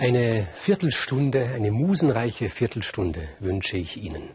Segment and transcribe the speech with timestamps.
[0.00, 4.30] Eine Viertelstunde, eine musenreiche Viertelstunde wünsche ich Ihnen.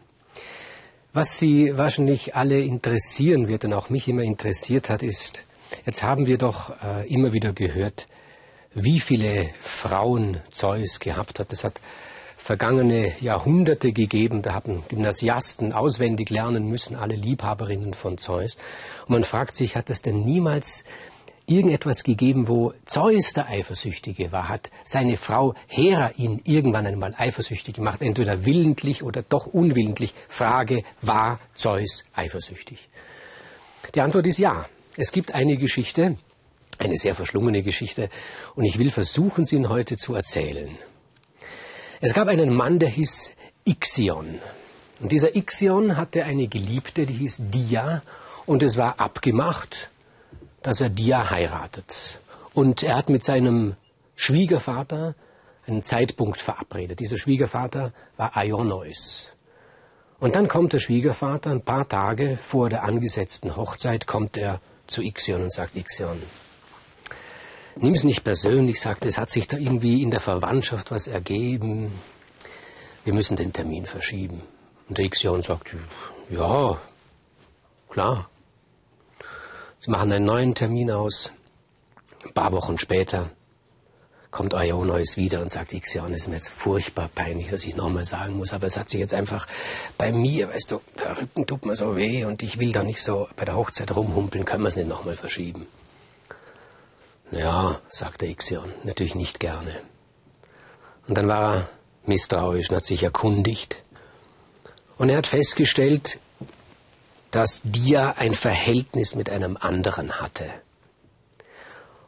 [1.12, 5.42] Was Sie wahrscheinlich alle interessieren wird und auch mich immer interessiert hat, ist,
[5.84, 8.06] jetzt haben wir doch äh, immer wieder gehört,
[8.74, 11.52] wie viele Frauen Zeus gehabt hat.
[11.52, 11.80] Es hat
[12.36, 18.56] vergangene Jahrhunderte gegeben, da hatten Gymnasiasten auswendig lernen müssen, alle Liebhaberinnen von Zeus.
[19.08, 20.84] Und man fragt sich, hat es denn niemals
[21.46, 27.74] irgendetwas gegeben, wo Zeus der Eifersüchtige war, hat seine Frau Hera ihn irgendwann einmal eifersüchtig
[27.74, 30.14] gemacht, entweder willentlich oder doch unwillentlich.
[30.28, 32.88] Frage, war Zeus eifersüchtig?
[33.94, 34.66] Die Antwort ist ja.
[34.96, 36.16] Es gibt eine Geschichte,
[36.78, 38.10] eine sehr verschlungene Geschichte,
[38.54, 40.76] und ich will versuchen, sie Ihnen heute zu erzählen.
[42.00, 43.32] Es gab einen Mann, der hieß
[43.64, 44.38] Ixion.
[45.00, 48.02] Und dieser Ixion hatte eine Geliebte, die hieß Dia,
[48.46, 49.90] und es war abgemacht,
[50.66, 52.18] dass er Dia heiratet.
[52.52, 53.76] Und er hat mit seinem
[54.16, 55.14] Schwiegervater
[55.64, 56.98] einen Zeitpunkt verabredet.
[56.98, 59.28] Dieser Schwiegervater war Aioneus.
[60.18, 65.02] Und dann kommt der Schwiegervater, ein paar Tage vor der angesetzten Hochzeit, kommt er zu
[65.02, 66.20] Ixion und sagt, Ixion,
[67.76, 71.92] nimm es nicht persönlich, sagt, es hat sich da irgendwie in der Verwandtschaft was ergeben.
[73.04, 74.42] Wir müssen den Termin verschieben.
[74.88, 75.76] Und der Ixion sagt,
[76.28, 76.80] ja,
[77.88, 78.28] klar,
[79.86, 81.30] Machen einen neuen Termin aus.
[82.24, 83.30] Ein paar Wochen später
[84.32, 88.04] kommt Ioneus wieder und sagt, Ixion, es ist mir jetzt furchtbar peinlich, dass ich nochmal
[88.04, 89.46] sagen muss, aber es hat sich jetzt einfach
[89.96, 93.00] bei mir, weißt du, der Rücken tut mir so weh und ich will da nicht
[93.00, 95.68] so bei der Hochzeit rumhumpeln, können wir es nicht nochmal verschieben?
[97.30, 99.80] Ja, sagt der Ixion, natürlich nicht gerne.
[101.06, 101.68] Und dann war er
[102.04, 103.82] misstrauisch und hat sich erkundigt.
[104.98, 106.18] Und er hat festgestellt,
[107.36, 110.46] dass Dia ein Verhältnis mit einem anderen hatte.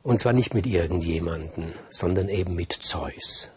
[0.02, 3.50] Und zwar nicht mit irgendjemanden, sondern eben mit Zeus.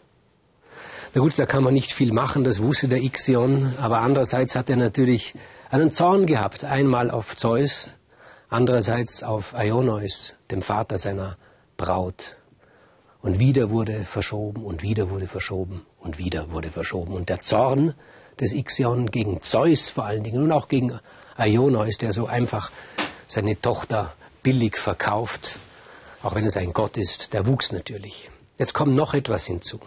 [1.14, 4.68] Na gut, da kann man nicht viel machen, das wusste der Ixion, aber andererseits hat
[4.68, 5.32] er natürlich
[5.70, 7.88] einen Zorn gehabt, einmal auf Zeus,
[8.50, 11.38] andererseits auf Ioneus, dem Vater seiner
[11.78, 12.36] Braut.
[13.22, 17.14] Und wieder wurde verschoben und wieder wurde verschoben und wieder wurde verschoben.
[17.14, 17.94] Und der Zorn
[18.38, 21.00] des Ixion gegen Zeus vor allen Dingen und auch gegen
[21.46, 22.70] Ioneus, der so einfach
[23.26, 25.58] seine Tochter billig verkauft,
[26.22, 28.30] auch wenn es ein Gott ist, der wuchs natürlich.
[28.58, 29.80] Jetzt kommt noch etwas hinzu.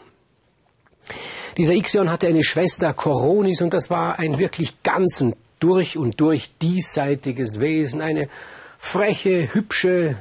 [1.58, 6.20] Dieser Ixion hatte eine Schwester Koronis und das war ein wirklich ganz und durch und
[6.20, 8.28] durch diesseitiges Wesen, eine
[8.78, 10.18] freche, hübsche,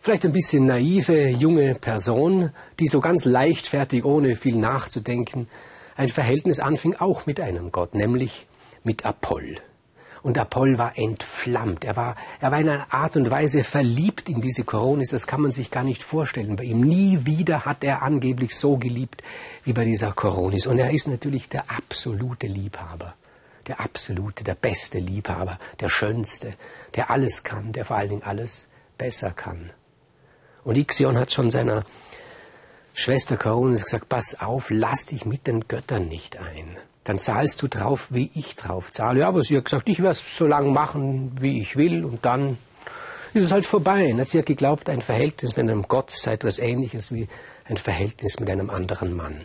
[0.00, 2.50] vielleicht ein bisschen naive junge Person,
[2.80, 5.48] die so ganz leichtfertig, ohne viel nachzudenken,
[5.94, 8.46] ein Verhältnis anfing, auch mit einem Gott, nämlich
[8.82, 9.58] mit Apoll.
[10.22, 11.84] Und Apoll war entflammt.
[11.84, 15.10] Er war, er war in einer Art und Weise verliebt in diese Koronis.
[15.10, 16.80] Das kann man sich gar nicht vorstellen bei ihm.
[16.80, 19.22] Nie wieder hat er angeblich so geliebt
[19.64, 20.66] wie bei dieser Koronis.
[20.66, 23.14] Und er ist natürlich der absolute Liebhaber.
[23.66, 26.54] Der absolute, der beste Liebhaber, der schönste,
[26.94, 28.68] der alles kann, der vor allen Dingen alles
[28.98, 29.70] besser kann.
[30.64, 31.84] Und Ixion hat schon seiner
[32.94, 37.68] Schwester Koronis gesagt, pass auf, lass dich mit den Göttern nicht ein dann zahlst du
[37.68, 39.20] drauf, wie ich drauf zahle.
[39.20, 42.24] Ja, aber sie hat gesagt, ich werde es so lange machen, wie ich will und
[42.24, 42.58] dann
[43.34, 44.12] ist es halt vorbei.
[44.12, 47.28] Und sie hat geglaubt, ein Verhältnis mit einem Gott sei etwas Ähnliches wie
[47.64, 49.44] ein Verhältnis mit einem anderen Mann.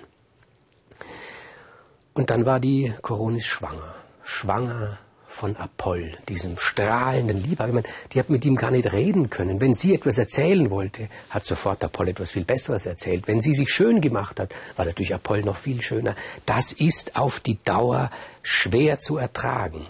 [2.14, 3.96] Und dann war die Koronis schwanger.
[4.24, 5.00] Schwanger
[5.38, 7.84] von Apoll, diesem strahlenden Liebhaber.
[8.12, 9.62] Die hat mit ihm gar nicht reden können.
[9.62, 13.28] Wenn sie etwas erzählen wollte, hat sofort Apoll etwas viel Besseres erzählt.
[13.28, 16.16] Wenn sie sich schön gemacht hat, war natürlich Apoll noch viel schöner.
[16.48, 18.10] Das ist auf die Dauer
[18.42, 19.86] schwer zu ertragen.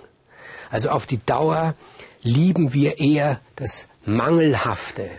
[0.69, 1.75] Also auf die Dauer
[2.22, 5.09] lieben wir eher das Mangelhafte.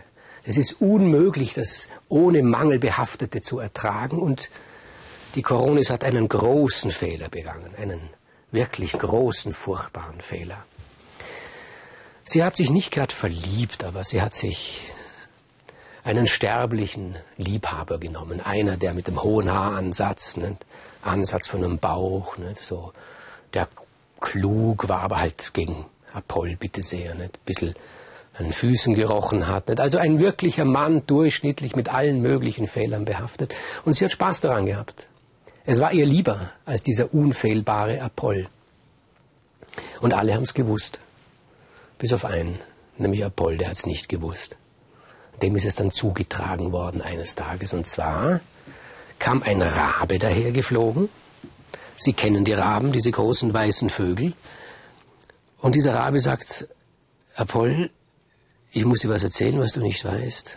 [0.45, 4.51] Es ist unmöglich, das ohne Mangel behaftete zu ertragen und
[5.35, 8.11] die Koronis hat einen großen Fehler begangen, einen
[8.51, 10.65] wirklich großen, furchtbaren Fehler.
[12.25, 14.93] Sie hat sich nicht gerade verliebt, aber sie hat sich
[16.05, 18.41] einen sterblichen Liebhaber genommen.
[18.41, 20.65] Einer, der mit dem hohen Haaransatz, nicht?
[21.03, 22.59] Ansatz von einem Bauch, nicht?
[22.59, 22.93] so,
[23.55, 23.69] der
[24.21, 27.37] klug war, aber halt gegen Apoll, bitte sehr, nicht?
[27.37, 27.75] ein bisschen
[28.35, 29.69] an Füßen gerochen hat.
[29.69, 29.81] Nicht?
[29.81, 33.55] Also ein wirklicher Mann, durchschnittlich mit allen möglichen Fehlern behaftet.
[33.85, 35.07] Und sie hat Spaß daran gehabt.
[35.71, 38.49] Es war ihr lieber als dieser unfehlbare Apoll.
[40.01, 40.99] Und alle haben es gewusst.
[41.99, 42.59] Bis auf einen,
[42.97, 44.57] nämlich Apoll, der hat es nicht gewusst.
[45.43, 47.75] Dem ist es dann zugetragen worden eines Tages.
[47.75, 48.41] Und zwar
[49.19, 51.11] kam ein Rabe dahergeflogen.
[51.99, 54.33] Sie kennen die Raben, diese großen weißen Vögel.
[55.59, 56.67] Und dieser Rabe sagt,
[57.37, 57.91] Apoll,
[58.73, 60.57] ich muss dir was erzählen, was du nicht weißt.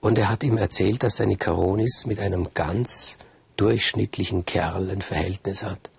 [0.00, 3.18] Und er hat ihm erzählt, dass seine Karonis mit einem ganz
[3.56, 5.90] durchschnittlichen Kerl ein Verhältnis hat.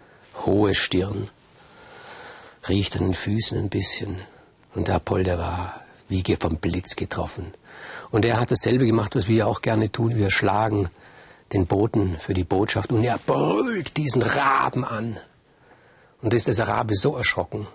[0.45, 1.29] Hohe Stirn,
[2.67, 4.19] riecht an den Füßen ein bisschen.
[4.73, 7.53] Und der Apoll, der war wie vom Blitz getroffen.
[8.11, 10.15] Und er hat dasselbe gemacht, was wir auch gerne tun.
[10.15, 10.89] Wir schlagen
[11.53, 15.19] den Boten für die Botschaft und er brüllt diesen Raben an.
[16.21, 17.67] Und ist der Rabe so erschrocken,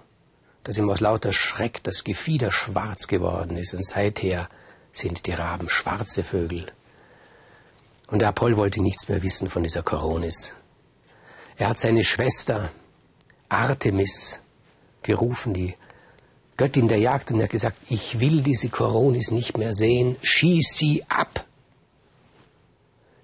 [0.65, 3.75] dass ihm aus lauter Schreck das Gefieder schwarz geworden ist.
[3.75, 4.49] Und seither
[4.91, 6.67] sind die Raben schwarze Vögel.
[8.13, 10.55] Und der Apoll wollte nichts mehr wissen von dieser Koronis.
[11.57, 12.71] Er hat seine Schwester
[13.49, 14.39] Artemis
[15.03, 15.75] gerufen, die
[16.59, 20.77] Göttin der Jagd, und er hat gesagt, ich will diese Koronis nicht mehr sehen, schieß
[20.77, 21.47] sie ab.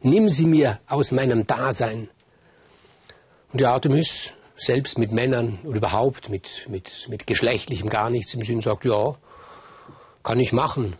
[0.00, 2.08] Nimm sie mir aus meinem Dasein.
[3.52, 8.42] Und die Artemis, selbst mit Männern oder überhaupt mit, mit, mit geschlechtlichem gar nichts im
[8.42, 9.18] Sinn, sagt, ja,
[10.22, 10.96] kann ich machen.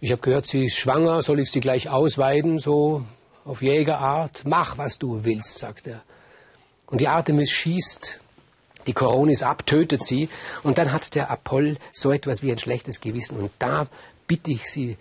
[0.00, 3.04] Ich habe gehört, sie ist schwanger, soll ich sie gleich ausweiden, so
[3.44, 4.42] auf Jägerart?
[4.44, 6.02] Mach, was du willst, sagt er.
[6.86, 8.18] Und die Artemis schießt
[8.86, 10.28] die Koronis ab, tötet sie
[10.62, 13.86] und dann hat der Apoll so etwas wie ein schlechtes Gewissen und da
[14.26, 14.96] bitte ich Sie,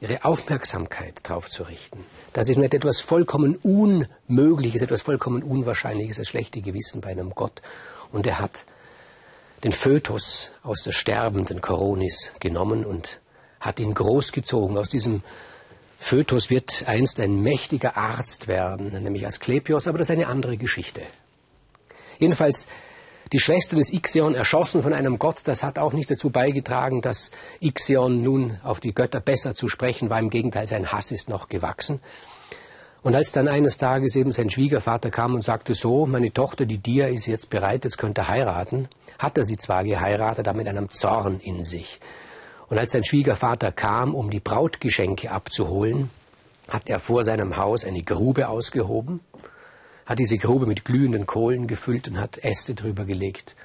[0.00, 2.04] Ihre Aufmerksamkeit darauf zu richten.
[2.34, 7.62] Das ist nicht etwas vollkommen Unmögliches, etwas vollkommen Unwahrscheinliches, das schlechte Gewissen bei einem Gott.
[8.12, 8.66] Und er hat
[9.64, 13.20] den Fötus aus der sterbenden Koronis genommen und
[13.58, 14.76] hat ihn großgezogen.
[14.76, 15.22] Aus diesem
[15.98, 21.02] Fötus wird einst ein mächtiger Arzt werden, nämlich Asklepios, aber das ist eine andere Geschichte.
[22.18, 22.68] Jedenfalls
[23.32, 27.32] die Schwester des Ixion erschossen von einem Gott, das hat auch nicht dazu beigetragen, dass
[27.60, 30.20] Ixion nun auf die Götter besser zu sprechen war.
[30.20, 32.00] Im Gegenteil, sein Hass ist noch gewachsen.
[33.02, 36.78] Und als dann eines Tages eben sein Schwiegervater kam und sagte, so, meine Tochter, die
[36.78, 38.88] Dia ist jetzt bereit, jetzt könnte heiraten,
[39.18, 41.98] hat er sie zwar geheiratet, aber mit einem Zorn in sich.
[42.68, 46.10] Und als sein Schwiegervater kam, um die Brautgeschenke abzuholen,
[46.68, 49.20] hat er vor seinem Haus eine Grube ausgehoben
[50.06, 53.56] hat diese Grube mit glühenden Kohlen gefüllt und hat Äste drüber gelegt.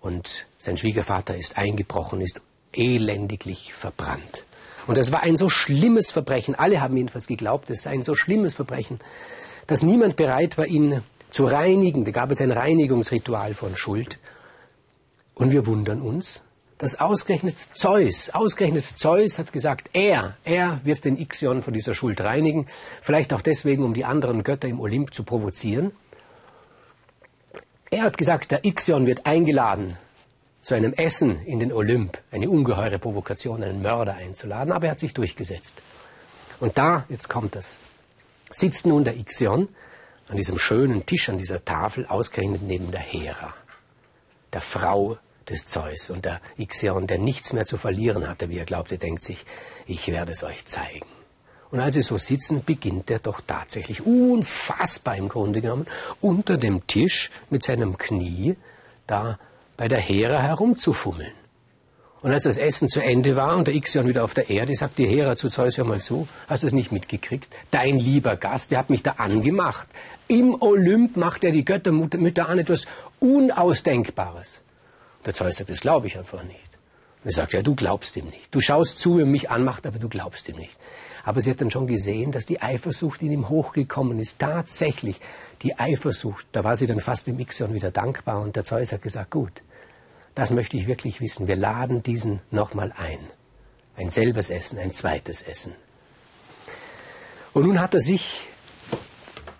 [0.00, 2.42] Und sein Schwiegervater ist eingebrochen, ist
[2.72, 4.44] elendiglich verbrannt.
[4.86, 8.14] Und das war ein so schlimmes Verbrechen, alle haben jedenfalls geglaubt, es sei ein so
[8.14, 9.00] schlimmes Verbrechen,
[9.66, 12.04] dass niemand bereit war, ihn zu reinigen.
[12.04, 14.18] Da gab es ein Reinigungsritual von Schuld.
[15.34, 16.42] Und wir wundern uns,
[16.80, 22.22] dass ausgerechnet Zeus, ausgerechnet Zeus hat gesagt, er, er wird den Ixion von dieser Schuld
[22.22, 22.66] reinigen,
[23.02, 25.92] vielleicht auch deswegen, um die anderen Götter im Olymp zu provozieren.
[27.90, 29.98] Er hat gesagt, der Ixion wird eingeladen
[30.62, 35.00] zu einem Essen in den Olymp, eine ungeheure Provokation, einen Mörder einzuladen, aber er hat
[35.00, 35.82] sich durchgesetzt.
[36.60, 37.78] Und da, jetzt kommt es,
[38.52, 39.68] sitzt nun der Ixion
[40.28, 43.52] an diesem schönen Tisch, an dieser Tafel, ausgerechnet neben der Hera,
[44.54, 45.18] der Frau
[45.48, 46.10] des Zeus.
[46.10, 49.44] Und der Ixion, der nichts mehr zu verlieren hatte, wie er glaubte, denkt sich,
[49.86, 51.06] ich werde es euch zeigen.
[51.70, 55.86] Und als sie so sitzen, beginnt er doch tatsächlich unfassbar im Grunde genommen
[56.20, 58.56] unter dem Tisch mit seinem Knie
[59.06, 59.38] da
[59.76, 61.32] bei der Hera herumzufummeln.
[62.22, 64.98] Und als das Essen zu Ende war und der Ixion wieder auf der Erde, sagt
[64.98, 67.48] die Hera zu Zeus, hör mal so, hast du es nicht mitgekriegt?
[67.70, 69.88] Dein lieber Gast, der hat mich da angemacht.
[70.28, 72.86] Im Olymp macht er die Göttermütter an etwas
[73.20, 74.60] Unausdenkbares.
[75.24, 76.70] Der Zeus sagt, das glaube ich einfach nicht.
[77.22, 78.54] Und er sagt, ja, du glaubst ihm nicht.
[78.54, 80.76] Du schaust zu, wie er mich anmacht, aber du glaubst ihm nicht.
[81.24, 84.38] Aber sie hat dann schon gesehen, dass die Eifersucht in ihm hochgekommen ist.
[84.38, 85.20] Tatsächlich,
[85.60, 86.46] die Eifersucht.
[86.52, 88.40] Da war sie dann fast im Ixion wieder dankbar.
[88.40, 89.52] Und der Zeus hat gesagt, gut,
[90.34, 91.46] das möchte ich wirklich wissen.
[91.46, 93.18] Wir laden diesen nochmal ein.
[93.96, 95.74] Ein selbes Essen, ein zweites Essen.
[97.52, 98.48] Und nun hat er sich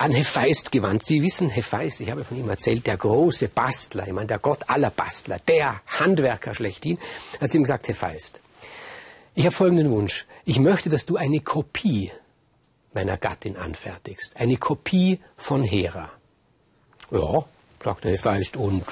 [0.00, 1.04] an Hephaist gewandt.
[1.04, 4.64] Sie wissen, Hephaist, ich habe von ihm erzählt, der große Bastler, ich meine, der Gott
[4.68, 6.98] aller Bastler, der Handwerker schlechthin,
[7.38, 8.40] hat zu ihm gesagt, Hephaist,
[9.34, 10.26] ich habe folgenden Wunsch.
[10.46, 12.10] Ich möchte, dass du eine Kopie
[12.94, 14.38] meiner Gattin anfertigst.
[14.38, 16.10] Eine Kopie von Hera.
[17.10, 17.44] Ja,
[17.84, 18.86] sagte Hephaist, und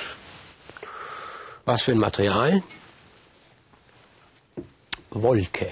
[1.64, 2.62] was für ein Material?
[5.10, 5.70] Wolke,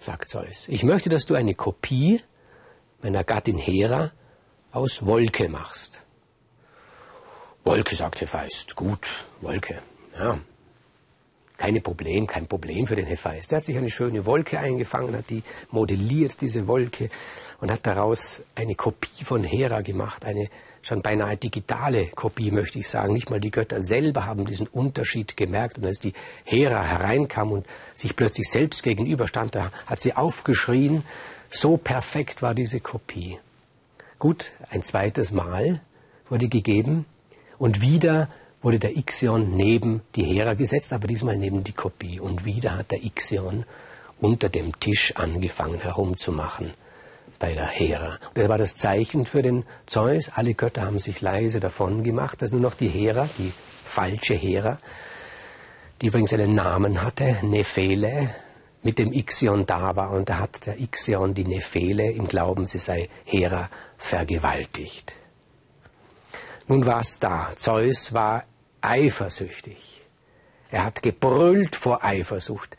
[0.00, 0.68] sagt Zeus.
[0.68, 2.20] Ich möchte, dass du eine Kopie
[3.00, 4.12] meiner Gattin Hera
[4.72, 6.02] aus Wolke machst.
[7.64, 8.76] Wolke, sagt Hephaist.
[8.76, 9.82] Gut, Wolke.
[10.18, 10.38] Ja.
[11.56, 13.52] Keine Problem, kein Problem für den Hephaist.
[13.52, 17.10] Er hat sich eine schöne Wolke eingefangen, hat die modelliert, diese Wolke,
[17.60, 20.48] und hat daraus eine Kopie von Hera gemacht, eine
[20.82, 23.12] schon beinahe digitale Kopie, möchte ich sagen.
[23.12, 25.76] Nicht mal die Götter selber haben diesen Unterschied gemerkt.
[25.76, 31.04] Und als die Hera hereinkam und sich plötzlich selbst gegenüberstand, da hat sie aufgeschrien,
[31.50, 33.38] so perfekt war diese Kopie.
[34.20, 35.80] Gut, ein zweites Mal
[36.28, 37.06] wurde gegeben
[37.58, 38.28] und wieder
[38.60, 42.20] wurde der Ixion neben die Hera gesetzt, aber diesmal neben die Kopie.
[42.20, 43.64] Und wieder hat der Ixion
[44.20, 46.74] unter dem Tisch angefangen herumzumachen
[47.38, 48.18] bei der Hera.
[48.34, 50.28] Das war das Zeichen für den Zeus.
[50.34, 52.42] Alle Götter haben sich leise davon gemacht.
[52.42, 53.54] Das ist nur noch die Hera, die
[53.86, 54.76] falsche Hera,
[56.02, 58.28] die übrigens einen Namen hatte, Nephele,
[58.82, 60.10] mit dem Ixion da war.
[60.10, 65.14] Und da hat der Ixion die Nephele im Glauben, sie sei Hera vergewaltigt.
[66.66, 67.50] Nun war es da.
[67.54, 68.44] Zeus war
[68.80, 70.02] eifersüchtig.
[70.70, 72.76] Er hat gebrüllt vor Eifersucht.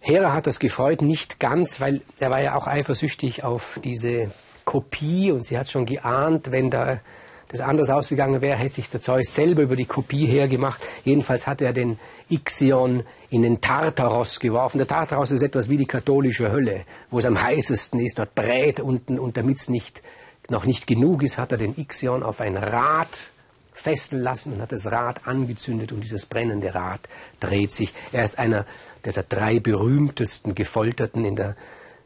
[0.00, 4.30] Hera hat das gefreut, nicht ganz, weil er war ja auch eifersüchtig auf diese
[4.64, 7.00] Kopie und sie hat schon geahnt, wenn da
[7.48, 10.80] das anders ausgegangen wäre, hätte sich der Zeus selber über die Kopie hergemacht.
[11.04, 14.78] Jedenfalls hat er den Ixion in den Tartaros geworfen.
[14.78, 18.80] Der Tartaros ist etwas wie die katholische Hölle, wo es am heißesten ist, dort brät
[18.80, 20.02] unten und damit es nicht,
[20.50, 23.30] noch nicht genug ist, hat er den Ixion auf ein Rad
[23.74, 27.00] fesseln lassen und hat das Rad angezündet und dieses brennende Rad
[27.40, 27.92] dreht sich.
[28.12, 28.66] Er ist einer
[29.04, 31.56] der drei berühmtesten Gefolterten in der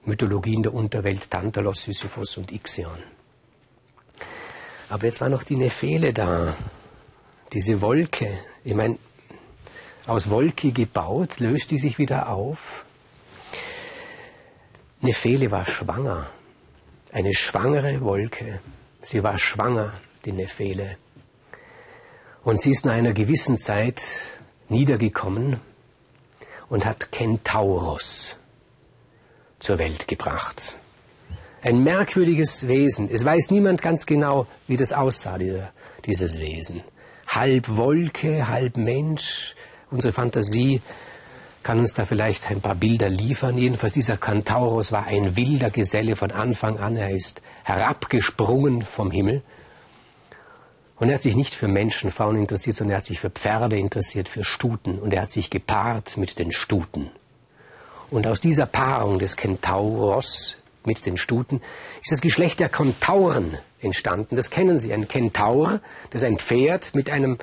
[0.05, 3.03] Mythologie in der Unterwelt, Tantalos, Sisyphus und Ixion.
[4.89, 6.57] Aber jetzt war noch die Nephele da,
[7.53, 8.29] diese Wolke.
[8.65, 8.99] Ich meine,
[10.07, 12.85] aus Wolke gebaut, löst die sich wieder auf.
[15.01, 16.27] Nephele war schwanger,
[17.13, 18.61] eine schwangere Wolke.
[19.03, 19.93] Sie war schwanger,
[20.25, 20.97] die Nephele.
[22.43, 24.03] Und sie ist nach einer gewissen Zeit
[24.69, 25.61] niedergekommen
[26.69, 28.37] und hat Kentauros
[29.59, 30.77] zur Welt gebracht.
[31.63, 33.11] Ein merkwürdiges Wesen.
[33.13, 35.73] Es weiß niemand ganz genau, wie das aussah, dieser,
[36.07, 36.83] dieses Wesen.
[37.27, 39.55] Halb Wolke, halb Mensch.
[39.91, 40.81] Unsere Fantasie
[41.63, 43.59] kann uns da vielleicht ein paar Bilder liefern.
[43.59, 46.97] Jedenfalls dieser Kentauros war ein wilder Geselle von Anfang an.
[46.97, 49.43] Er ist herabgesprungen vom Himmel
[51.01, 54.29] und er hat sich nicht für Menschenfrauen interessiert, sondern er hat sich für Pferde interessiert,
[54.29, 54.99] für Stuten.
[54.99, 57.11] Und er hat sich gepaart mit den Stuten.
[58.11, 61.63] Und aus dieser Paarung des Kentauros mit den Stuten
[62.03, 64.37] ist das Geschlecht der Kontauren entstanden.
[64.37, 64.93] Das kennen Sie.
[64.93, 67.39] Ein Kentaur, das ist ein Pferd mit einem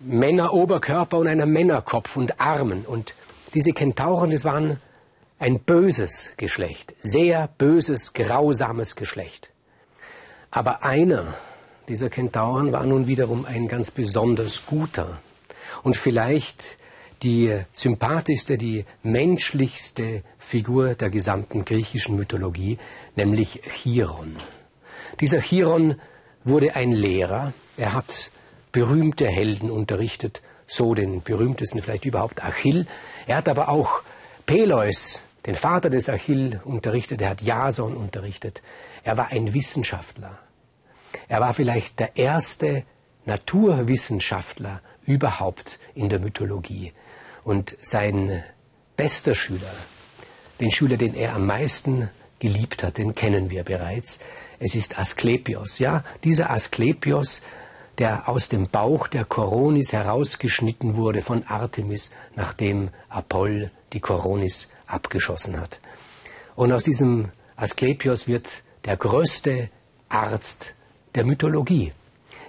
[0.00, 2.84] Männeroberkörper und einem Männerkopf und Armen.
[2.84, 3.14] Und
[3.56, 4.78] diese Kentauren, das waren
[5.38, 6.94] ein böses Geschlecht.
[7.00, 9.50] Sehr böses, grausames Geschlecht.
[10.50, 11.34] Aber einer
[11.88, 15.22] dieser Kentauren war nun wiederum ein ganz besonders guter
[15.84, 16.76] und vielleicht
[17.22, 22.76] die sympathischste, die menschlichste Figur der gesamten griechischen Mythologie,
[23.14, 24.36] nämlich Chiron.
[25.20, 25.94] Dieser Chiron
[26.44, 28.30] wurde ein Lehrer, er hat
[28.70, 32.86] berühmte Helden unterrichtet, so den berühmtesten vielleicht überhaupt Achill.
[33.26, 34.02] Er hat aber auch
[34.46, 38.62] Peleus, den Vater des Achill, unterrichtet, er hat Jason unterrichtet.
[39.04, 40.38] Er war ein Wissenschaftler.
[41.28, 42.84] Er war vielleicht der erste
[43.24, 46.92] Naturwissenschaftler überhaupt in der Mythologie.
[47.44, 48.42] Und sein
[48.96, 49.72] bester Schüler,
[50.60, 54.20] den Schüler, den er am meisten geliebt hat, den kennen wir bereits.
[54.58, 55.78] Es ist Asklepios.
[55.78, 57.42] Ja, dieser Asklepios,
[57.98, 65.58] der aus dem Bauch der Koronis herausgeschnitten wurde von Artemis, nachdem Apoll die Koronis abgeschossen
[65.58, 65.80] hat.
[66.54, 68.48] Und aus diesem Asklepios wird
[68.84, 69.70] der größte
[70.08, 70.74] Arzt
[71.14, 71.92] der Mythologie.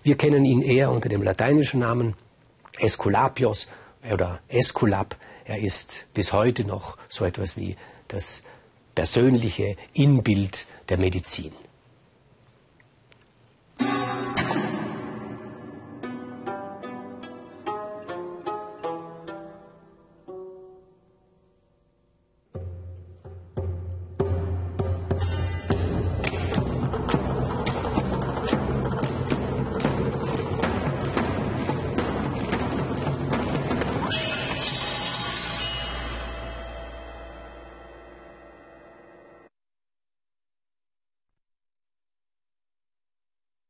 [0.04, 2.16] Wir kennen ihn eher unter dem lateinischen Namen
[2.80, 3.68] Aesculapios
[4.12, 5.16] oder Esculap.
[5.46, 7.76] Er ist bis heute noch so etwas wie
[8.08, 8.44] das
[8.96, 11.52] persönliche Inbild der Medizin.